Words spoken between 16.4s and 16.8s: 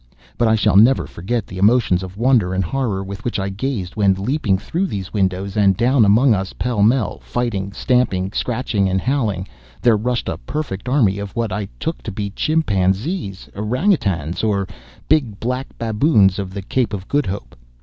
the